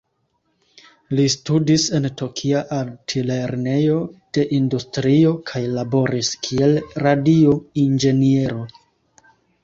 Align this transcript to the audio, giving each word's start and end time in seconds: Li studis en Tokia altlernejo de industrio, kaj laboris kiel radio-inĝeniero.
Li 1.17 1.23
studis 1.31 1.83
en 1.97 2.07
Tokia 2.21 2.61
altlernejo 2.77 3.97
de 4.37 4.45
industrio, 4.59 5.33
kaj 5.51 5.61
laboris 5.75 6.31
kiel 6.47 6.73
radio-inĝeniero. 7.03 8.63